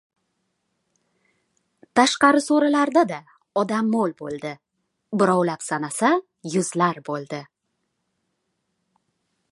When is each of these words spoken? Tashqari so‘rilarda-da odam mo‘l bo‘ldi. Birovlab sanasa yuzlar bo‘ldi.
Tashqari 1.99 2.39
so‘rilarda-da 2.45 3.19
odam 3.63 3.93
mo‘l 3.97 4.17
bo‘ldi. 4.23 4.55
Birovlab 5.23 5.67
sanasa 5.69 6.11
yuzlar 6.57 7.01
bo‘ldi. 7.11 7.47